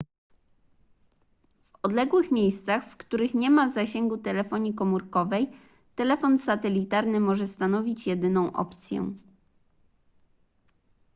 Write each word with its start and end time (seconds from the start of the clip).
w 1.73 1.77
odległych 1.85 2.31
miejscach 2.31 2.89
w 2.91 2.97
których 2.97 3.33
nie 3.33 3.49
ma 3.49 3.69
zasięgu 3.69 4.17
telefonii 4.17 4.73
komórkowej 4.73 5.49
telefon 5.95 6.39
satelitarny 6.39 7.19
może 7.19 7.47
stanowić 7.47 8.07
jedyną 8.07 8.53
opcję 8.53 9.13